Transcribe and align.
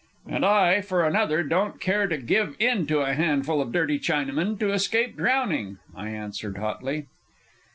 "And 0.25 0.43
I, 0.43 0.81
for 0.81 1.05
another, 1.05 1.43
don't 1.43 1.79
care 1.79 2.07
to 2.07 2.17
give 2.17 2.55
in 2.57 2.87
to 2.87 3.01
a 3.01 3.13
handful 3.13 3.61
of 3.61 3.71
dirty 3.71 3.99
Chinamen 3.99 4.57
to 4.59 4.73
escape 4.73 5.15
drowning," 5.15 5.77
I 5.95 6.09
answered 6.09 6.57
hotly. 6.57 7.05